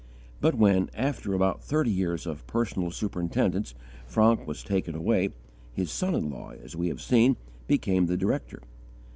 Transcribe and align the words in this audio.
But 0.39 0.55
when, 0.55 0.89
after 0.95 1.35
about 1.35 1.61
thirty 1.63 1.91
years 1.91 2.25
of 2.25 2.47
personal 2.47 2.89
superintendence, 2.89 3.75
Francke 4.07 4.47
was 4.47 4.63
taken 4.63 4.95
away, 4.95 5.29
his 5.73 5.91
son 5.91 6.15
in 6.15 6.31
law, 6.31 6.53
as 6.59 6.75
we 6.75 6.87
have 6.87 6.99
seen, 6.99 7.37
became 7.67 8.07
the 8.07 8.17
director. 8.17 8.63